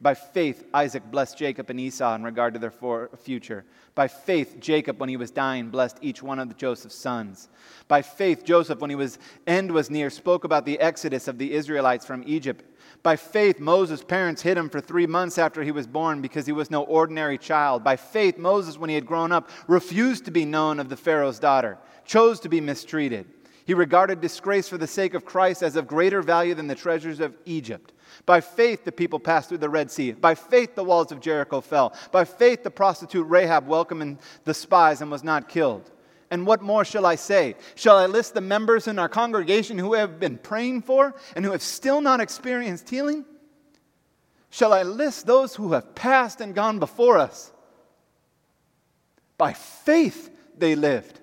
By 0.04 0.16
faith, 0.16 0.66
Isaac 0.74 1.10
blessed 1.10 1.38
Jacob 1.38 1.70
and 1.70 1.80
Esau 1.80 2.14
in 2.16 2.24
regard 2.24 2.54
to 2.56 2.60
their 2.60 2.72
for- 2.72 3.10
future. 3.18 3.64
By 3.96 4.10
faith, 4.10 4.58
Jacob, 4.60 5.00
when 5.00 5.08
he 5.08 5.16
was 5.16 5.32
dying, 5.32 5.70
blessed 5.70 5.98
each 6.02 6.22
one 6.22 6.40
of 6.40 6.58
Joseph's 6.58 6.96
sons. 6.96 7.48
By 7.88 8.02
faith, 8.02 8.44
Joseph, 8.44 8.80
when 8.80 8.90
his 8.90 9.18
end 9.48 9.72
was 9.72 9.90
near, 9.90 10.10
spoke 10.10 10.44
about 10.44 10.66
the 10.66 10.78
exodus 10.82 11.30
of 11.30 11.38
the 11.38 11.54
Israelites 11.54 12.06
from 12.06 12.22
Egypt. 12.28 12.66
By 13.02 13.16
faith, 13.16 13.62
Moses' 13.62 14.04
parents 14.04 14.42
hid 14.42 14.58
him 14.58 14.70
for 14.70 14.82
three 14.82 15.08
months 15.08 15.38
after 15.38 15.64
he 15.64 15.72
was 15.72 15.88
born 15.88 16.22
because 16.22 16.46
he 16.46 16.52
was 16.52 16.70
no 16.70 16.84
ordinary 16.84 17.38
child. 17.38 17.82
By 17.82 17.96
faith, 17.96 18.38
Moses, 18.38 18.78
when 18.78 18.90
he 18.90 18.96
had 18.96 19.06
grown 19.06 19.32
up, 19.32 19.50
refused 19.68 20.26
to 20.26 20.32
be 20.32 20.44
known 20.44 20.82
of 20.82 20.90
the 20.90 20.98
Pharaoh's 20.98 21.40
daughter, 21.40 21.78
chose 22.06 22.40
to 22.42 22.50
be 22.50 22.62
mistreated. 22.62 23.26
He 23.66 23.74
regarded 23.74 24.20
disgrace 24.20 24.68
for 24.68 24.78
the 24.78 24.88
sake 24.88 25.14
of 25.14 25.26
Christ 25.26 25.64
as 25.64 25.76
of 25.76 25.88
greater 25.88 26.22
value 26.22 26.54
than 26.54 26.68
the 26.68 26.76
treasures 26.76 27.20
of 27.20 27.36
Egypt. 27.46 27.94
By 28.26 28.42
faith, 28.42 28.84
the 28.84 28.92
people 28.92 29.20
passed 29.20 29.50
through 29.50 29.60
the 29.60 29.70
Red 29.70 29.90
Sea. 29.90 30.12
By 30.12 30.36
faith, 30.36 30.76
the 30.76 30.84
walls 30.84 31.12
of 31.12 31.22
Jericho 31.22 31.62
fell. 31.62 31.94
By 32.12 32.26
faith, 32.26 32.64
the 32.64 32.72
prostitute 32.72 33.28
Rahab 33.28 33.68
welcomed 33.68 34.20
the 34.44 34.54
spies 34.54 35.02
and 35.02 35.10
was 35.10 35.24
not 35.24 35.50
killed. 35.50 35.90
And 36.30 36.46
what 36.46 36.62
more 36.62 36.84
shall 36.84 37.06
I 37.06 37.16
say? 37.16 37.56
Shall 37.76 37.98
I 37.98 38.08
list 38.08 38.34
the 38.34 38.42
members 38.42 38.88
in 38.88 39.00
our 39.00 39.10
congregation 39.10 39.78
who 39.78 39.94
have 39.94 40.20
been 40.20 40.38
praying 40.38 40.82
for 40.82 41.14
and 41.36 41.46
who 41.46 41.52
have 41.52 41.62
still 41.62 42.02
not 42.02 42.20
experienced 42.20 42.90
healing? 42.90 43.24
Shall 44.50 44.74
I 44.74 44.84
list 44.84 45.26
those 45.26 45.56
who 45.56 45.74
have 45.74 45.96
passed 45.96 46.42
and 46.42 46.54
gone 46.54 46.80
before 46.80 47.18
us? 47.18 47.52
By 49.38 49.54
faith 49.54 50.30
they 50.58 50.76
lived 50.76 51.20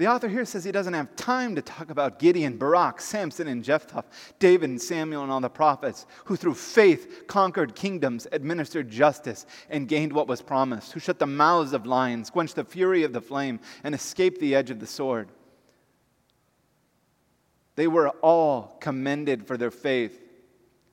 the 0.00 0.06
author 0.06 0.28
here 0.28 0.46
says 0.46 0.64
he 0.64 0.72
doesn't 0.72 0.94
have 0.94 1.14
time 1.14 1.54
to 1.54 1.60
talk 1.60 1.90
about 1.90 2.18
Gideon, 2.18 2.56
Barak, 2.56 3.02
Samson, 3.02 3.46
and 3.48 3.62
Jephthah, 3.62 4.02
David 4.38 4.70
and 4.70 4.80
Samuel 4.80 5.22
and 5.22 5.30
all 5.30 5.42
the 5.42 5.50
prophets, 5.50 6.06
who 6.24 6.36
through 6.36 6.54
faith 6.54 7.24
conquered 7.26 7.74
kingdoms, 7.74 8.26
administered 8.32 8.88
justice, 8.88 9.44
and 9.68 9.86
gained 9.86 10.14
what 10.14 10.26
was 10.26 10.40
promised, 10.40 10.92
who 10.92 11.00
shut 11.00 11.18
the 11.18 11.26
mouths 11.26 11.74
of 11.74 11.84
lions, 11.84 12.30
quenched 12.30 12.56
the 12.56 12.64
fury 12.64 13.02
of 13.02 13.12
the 13.12 13.20
flame, 13.20 13.60
and 13.84 13.94
escaped 13.94 14.40
the 14.40 14.54
edge 14.54 14.70
of 14.70 14.80
the 14.80 14.86
sword. 14.86 15.28
They 17.76 17.86
were 17.86 18.08
all 18.22 18.78
commended 18.80 19.46
for 19.46 19.58
their 19.58 19.70
faith, 19.70 20.18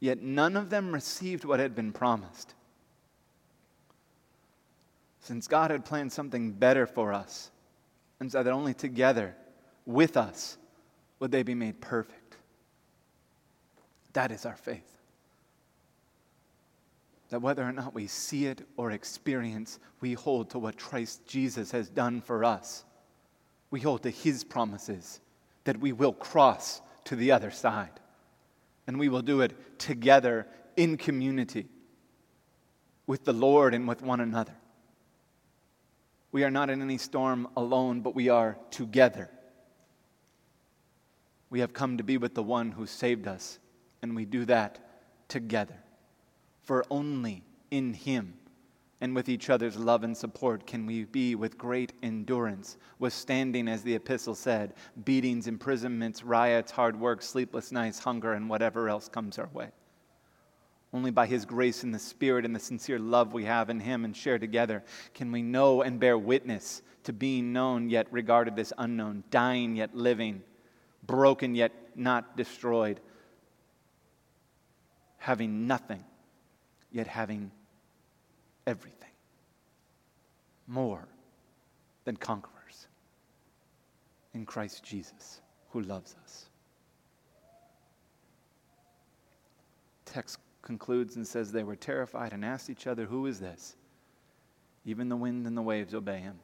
yet 0.01 0.21
none 0.21 0.57
of 0.57 0.69
them 0.69 0.93
received 0.93 1.45
what 1.45 1.61
had 1.61 1.75
been 1.75 1.93
promised. 1.93 2.55
Since 5.21 5.47
God 5.47 5.71
had 5.71 5.85
planned 5.85 6.11
something 6.11 6.51
better 6.51 6.85
for 6.85 7.13
us, 7.13 7.51
and 8.19 8.31
so 8.31 8.43
that 8.43 8.51
only 8.51 8.73
together 8.73 9.35
with 9.85 10.17
us 10.17 10.57
would 11.19 11.31
they 11.31 11.43
be 11.43 11.55
made 11.55 11.79
perfect. 11.81 12.37
That 14.13 14.31
is 14.31 14.45
our 14.45 14.55
faith. 14.55 14.97
That 17.29 17.41
whether 17.41 17.63
or 17.63 17.71
not 17.71 17.93
we 17.93 18.07
see 18.07 18.45
it 18.45 18.65
or 18.77 18.91
experience, 18.91 19.79
we 19.99 20.13
hold 20.13 20.51
to 20.51 20.59
what 20.59 20.77
Christ 20.77 21.25
Jesus 21.27 21.71
has 21.71 21.89
done 21.89 22.21
for 22.21 22.43
us. 22.43 22.85
We 23.69 23.81
hold 23.81 24.03
to 24.03 24.09
his 24.09 24.43
promises 24.43 25.19
that 25.65 25.79
we 25.79 25.91
will 25.91 26.13
cross 26.13 26.81
to 27.05 27.15
the 27.15 27.31
other 27.31 27.51
side. 27.51 27.99
And 28.87 28.97
we 28.97 29.09
will 29.09 29.21
do 29.21 29.41
it 29.41 29.77
together 29.77 30.47
in 30.77 30.95
community 30.95 31.67
with 33.05 33.25
the 33.25 33.33
Lord 33.33 33.73
and 33.73 33.87
with 33.87 34.01
one 34.01 34.21
another. 34.21 34.55
We 36.31 36.43
are 36.43 36.51
not 36.51 36.69
in 36.69 36.81
any 36.81 36.97
storm 36.97 37.47
alone, 37.55 38.01
but 38.01 38.15
we 38.15 38.29
are 38.29 38.57
together. 38.71 39.29
We 41.49 41.61
have 41.61 41.73
come 41.73 41.97
to 41.97 42.03
be 42.03 42.17
with 42.17 42.35
the 42.35 42.43
one 42.43 42.71
who 42.71 42.85
saved 42.85 43.27
us, 43.27 43.59
and 44.01 44.15
we 44.15 44.25
do 44.25 44.45
that 44.45 44.79
together. 45.29 45.77
For 46.61 46.83
only 46.91 47.43
in 47.71 47.93
him 47.93 48.33
and 48.99 49.15
with 49.15 49.29
each 49.29 49.49
other's 49.49 49.77
love 49.77 50.03
and 50.03 50.15
support 50.17 50.65
can 50.65 50.85
we 50.85 51.05
be 51.05 51.35
with 51.35 51.57
great 51.57 51.93
endurance, 52.01 52.77
withstanding, 52.99 53.67
as 53.67 53.83
the 53.83 53.95
epistle 53.95 54.35
said, 54.35 54.73
beatings, 55.05 55.47
imprisonments, 55.47 56.23
riots, 56.23 56.71
hard 56.71 56.99
work, 56.99 57.21
sleepless 57.21 57.71
nights, 57.71 57.99
hunger, 57.99 58.33
and 58.33 58.49
whatever 58.49 58.89
else 58.89 59.07
comes 59.07 59.37
our 59.37 59.49
way. 59.53 59.69
Only 60.93 61.11
by 61.11 61.25
His 61.25 61.45
grace 61.45 61.83
and 61.83 61.93
the 61.93 61.99
Spirit 61.99 62.45
and 62.45 62.55
the 62.55 62.59
sincere 62.59 62.99
love 62.99 63.33
we 63.33 63.45
have 63.45 63.69
in 63.69 63.79
Him 63.79 64.05
and 64.05 64.15
share 64.15 64.39
together 64.39 64.83
can 65.13 65.31
we 65.31 65.41
know 65.41 65.81
and 65.81 65.99
bear 65.99 66.17
witness 66.17 66.81
to 67.03 67.13
being 67.13 67.53
known 67.53 67.89
yet 67.89 68.07
regarded 68.11 68.57
as 68.59 68.73
unknown, 68.77 69.23
dying 69.29 69.75
yet 69.75 69.95
living, 69.95 70.41
broken 71.05 71.55
yet 71.55 71.71
not 71.95 72.37
destroyed, 72.37 72.99
having 75.17 75.67
nothing 75.67 76.03
yet 76.91 77.07
having 77.07 77.51
everything. 78.65 79.09
More 80.67 81.07
than 82.05 82.15
conquerors 82.15 82.87
in 84.33 84.45
Christ 84.45 84.83
Jesus 84.83 85.41
who 85.71 85.81
loves 85.81 86.15
us. 86.23 86.45
Text 90.05 90.39
concludes 90.67 91.15
and 91.15 91.25
says 91.25 91.51
they 91.51 91.63
were 91.63 91.77
terrified 91.77 92.33
and 92.33 92.43
asked 92.45 92.69
each 92.69 92.85
other, 92.85 93.05
Who 93.05 93.25
is 93.25 93.39
this? 93.39 93.75
Even 94.85 95.09
the 95.09 95.15
wind 95.15 95.47
and 95.47 95.57
the 95.57 95.61
waves 95.61 95.95
obey 95.95 96.19
him. 96.19 96.37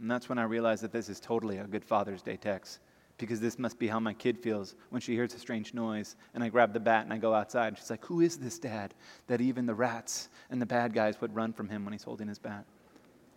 And 0.00 0.10
that's 0.10 0.28
when 0.28 0.38
I 0.38 0.44
realized 0.44 0.82
that 0.82 0.92
this 0.92 1.08
is 1.08 1.20
totally 1.20 1.58
a 1.58 1.64
good 1.64 1.84
Father's 1.84 2.22
Day 2.22 2.36
text 2.36 2.78
because 3.18 3.40
this 3.40 3.58
must 3.58 3.78
be 3.78 3.86
how 3.86 4.00
my 4.00 4.14
kid 4.14 4.38
feels 4.38 4.74
when 4.90 5.00
she 5.00 5.12
hears 5.12 5.34
a 5.34 5.38
strange 5.38 5.74
noise 5.74 6.16
and 6.34 6.42
I 6.42 6.48
grab 6.48 6.72
the 6.72 6.80
bat 6.80 7.04
and 7.04 7.12
I 7.12 7.18
go 7.18 7.34
outside 7.34 7.68
and 7.68 7.78
she's 7.78 7.90
like, 7.90 8.04
Who 8.06 8.20
is 8.20 8.38
this 8.38 8.58
dad? 8.58 8.94
That 9.26 9.40
even 9.40 9.66
the 9.66 9.74
rats 9.74 10.28
and 10.50 10.62
the 10.62 10.66
bad 10.66 10.94
guys 10.94 11.20
would 11.20 11.34
run 11.34 11.52
from 11.52 11.68
him 11.68 11.84
when 11.84 11.92
he's 11.92 12.04
holding 12.04 12.28
his 12.28 12.38
bat. 12.38 12.64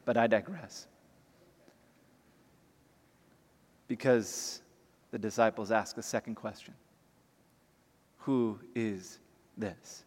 But 0.06 0.18
I 0.18 0.28
digress. 0.28 0.88
Because 3.88 4.62
the 5.12 5.18
disciples 5.18 5.72
ask 5.72 5.98
a 5.98 6.04
second 6.04 6.36
question 6.36 6.76
Who 8.20 8.60
is 8.76 9.20
this? 9.58 10.04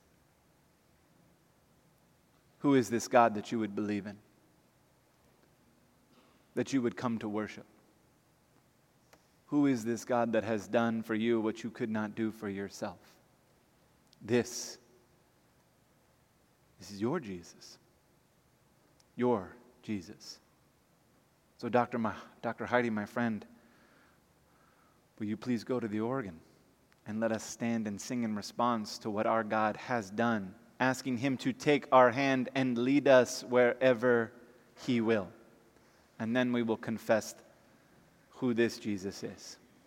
Who 2.61 2.75
is 2.75 2.91
this 2.91 3.09
God 3.09 3.35
that 3.35 3.53
you 3.53 3.59
would 3.59 3.75
believe 3.75 4.07
in? 4.07 4.17
That 6.55 6.73
you 6.73 6.83
would 6.83 6.97
come 6.97 7.19
to 7.19 7.29
worship? 7.29 7.67
Who 9.47 9.67
is 9.67 9.85
this 9.85 10.05
God 10.05 10.33
that 10.33 10.45
has 10.45 10.67
done 10.67 11.03
for 11.03 11.15
you 11.15 11.41
what 11.41 11.63
you 11.63 11.71
could 11.71 11.91
not 11.91 12.15
do 12.15 12.31
for 12.31 12.49
yourself? 12.49 12.99
This, 14.21 14.79
this 16.79 16.91
is 16.91 17.01
your 17.01 17.21
Jesus. 17.21 17.79
Your 19.17 19.55
Jesus. 19.83 20.39
So, 21.57 21.69
Dr. 21.69 21.99
My, 21.99 22.15
Dr. 22.43 22.67
Heidi, 22.67 22.91
my 22.91 23.07
friend, 23.07 23.45
will 25.19 25.27
you 25.27 25.37
please 25.37 25.65
go 25.65 25.81
to 25.81 25.89
the 25.89 26.01
organ? 26.01 26.39
And 27.09 27.21
let 27.21 27.33
us 27.33 27.43
stand 27.43 27.87
and 27.87 27.99
sing 27.99 28.23
in 28.23 28.37
response 28.37 28.99
to 28.99 29.11
what 29.11 29.27
our 29.27 29.43
God 29.43 29.77
has 29.79 30.11
done, 30.11 30.55
asking 30.79 31.17
Him 31.17 31.39
to 31.39 31.55
take 31.55 31.87
our 31.91 32.11
hand 32.11 32.51
and 32.55 32.77
lead 32.77 33.09
us 33.09 33.43
wherever 33.49 34.31
He 34.87 35.01
will. 35.01 35.29
And 36.21 36.37
then 36.37 36.53
we 36.53 36.63
will 36.63 36.77
confess 36.77 37.35
who 38.33 38.53
this 38.53 38.79
Jesus 38.79 39.25
is. 39.25 39.57